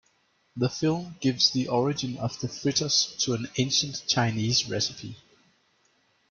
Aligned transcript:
The 0.55 0.67
film 0.67 1.15
gives 1.19 1.51
the 1.51 1.67
origin 1.67 2.17
of 2.17 2.39
the 2.39 2.47
fritters 2.47 3.15
to 3.19 3.33
an 3.35 3.49
ancient 3.57 4.03
Chinese 4.07 4.67
recipe. 4.67 5.15